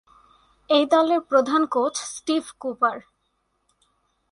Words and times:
এই 0.69 0.85
দলের 0.85 1.21
প্রধান 1.21 1.61
কোচ 1.65 1.95
স্টিভ 2.13 2.43
কুপার। 2.59 2.97